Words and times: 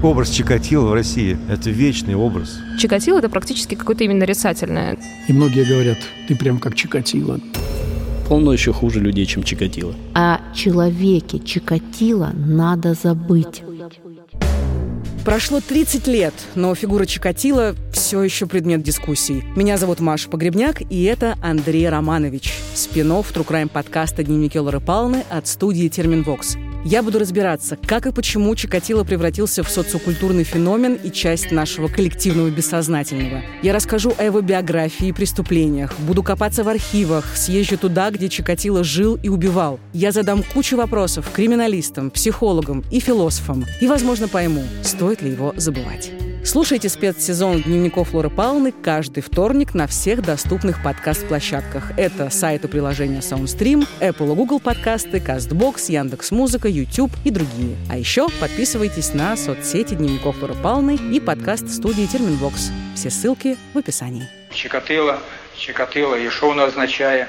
Образ 0.00 0.30
Чикатило 0.30 0.86
в 0.86 0.94
России– 0.94 1.36
это 1.50 1.70
вечный 1.70 2.14
образ. 2.14 2.60
Чикатило– 2.78 3.18
это 3.20 3.28
практически 3.28 3.74
какое-то 3.74 4.04
именно 4.04 4.20
нарицательное. 4.20 4.96
И 5.26 5.32
многие 5.32 5.64
говорят, 5.64 5.98
ты 6.28 6.36
прям 6.36 6.60
как 6.60 6.76
Чикатило. 6.76 7.40
Полно 8.28 8.52
еще 8.52 8.72
хуже 8.72 9.00
людей, 9.00 9.26
чем 9.26 9.42
Чикатило. 9.42 9.94
О 10.14 10.38
человеке 10.54 11.40
Чикатило 11.40 12.30
надо 12.32 12.94
забыть. 12.94 13.62
Прошло 15.24 15.60
30 15.60 16.06
лет, 16.06 16.34
но 16.54 16.76
фигура 16.76 17.04
Чикатило 17.04 17.74
все 17.92 18.22
еще 18.22 18.46
предмет 18.46 18.82
дискуссий. 18.82 19.42
Меня 19.56 19.78
зовут 19.78 19.98
Маша 19.98 20.28
Погребняк, 20.28 20.80
и 20.80 21.02
это 21.02 21.36
Андрей 21.42 21.88
Романович, 21.88 22.54
спинов 22.72 23.32
True 23.32 23.44
Crime 23.44 23.68
подкаста 23.68 24.22
«Дневники 24.22 24.58
Лоры 24.60 24.78
Палны» 24.78 25.24
от 25.28 25.48
студии 25.48 25.88
«Терминвокс». 25.88 26.56
Я 26.84 27.02
буду 27.02 27.18
разбираться, 27.18 27.76
как 27.76 28.06
и 28.06 28.12
почему 28.12 28.54
Чикатило 28.54 29.04
превратился 29.04 29.62
в 29.62 29.68
социокультурный 29.68 30.44
феномен 30.44 30.94
и 30.94 31.10
часть 31.10 31.50
нашего 31.50 31.88
коллективного 31.88 32.50
бессознательного. 32.50 33.42
Я 33.62 33.72
расскажу 33.72 34.14
о 34.16 34.22
его 34.22 34.40
биографии 34.40 35.08
и 35.08 35.12
преступлениях, 35.12 35.92
буду 35.98 36.22
копаться 36.22 36.62
в 36.62 36.68
архивах, 36.68 37.36
съезжу 37.36 37.78
туда, 37.78 38.10
где 38.10 38.28
Чикатило 38.28 38.84
жил 38.84 39.18
и 39.22 39.28
убивал. 39.28 39.80
Я 39.92 40.12
задам 40.12 40.42
кучу 40.42 40.76
вопросов 40.76 41.30
криминалистам, 41.32 42.10
психологам 42.10 42.84
и 42.90 43.00
философам, 43.00 43.64
и, 43.80 43.86
возможно, 43.86 44.28
пойму, 44.28 44.62
стоит 44.82 45.20
ли 45.20 45.32
его 45.32 45.52
забывать. 45.56 46.12
Слушайте 46.48 46.88
спецсезон 46.88 47.60
«Дневников 47.60 48.08
Лоры 48.08 48.30
Палны» 48.30 48.72
каждый 48.72 49.22
вторник 49.22 49.74
на 49.74 49.86
всех 49.86 50.22
доступных 50.22 50.82
подкаст-площадках. 50.82 51.92
Это 51.98 52.30
сайты 52.30 52.68
приложения 52.68 53.18
SoundStream, 53.18 53.86
Apple 54.00 54.32
и 54.32 54.34
Google 54.34 54.58
подкасты, 54.58 55.18
CastBox, 55.18 55.92
Яндекс.Музыка, 55.92 56.68
YouTube 56.68 57.12
и 57.26 57.30
другие. 57.30 57.76
А 57.90 57.98
еще 57.98 58.28
подписывайтесь 58.40 59.12
на 59.12 59.36
соцсети 59.36 59.92
«Дневников 59.92 60.38
Лоры 60.38 60.54
Палны» 60.54 60.96
и 61.12 61.20
подкаст 61.20 61.68
студии 61.68 62.06
«Терменвокс». 62.06 62.70
Все 62.94 63.10
ссылки 63.10 63.58
в 63.74 63.78
описании. 63.78 64.26
Чикатило, 64.50 65.18
Чикатило, 65.54 66.16
і 66.16 66.30
що 66.30 66.46
воно 66.46 66.64
означає? 66.64 67.28